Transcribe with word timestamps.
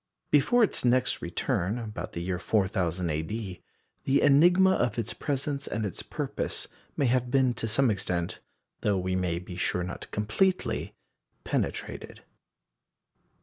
Before 0.31 0.63
its 0.63 0.83
next 0.83 1.21
return, 1.21 1.77
about 1.77 2.13
the 2.13 2.23
year 2.23 2.39
4000 2.39 3.07
A.D., 3.11 3.61
the 4.05 4.21
enigma 4.23 4.71
of 4.71 4.97
its 4.97 5.13
presence 5.13 5.67
and 5.67 5.85
its 5.85 6.01
purpose 6.01 6.67
may 6.97 7.05
have 7.05 7.29
been 7.29 7.53
to 7.53 7.67
some 7.67 7.91
extent 7.91 8.39
though 8.79 8.97
we 8.97 9.15
may 9.15 9.37
be 9.37 9.55
sure 9.55 9.83
not 9.83 10.09
completely 10.09 10.95
penetrated. 11.43 12.23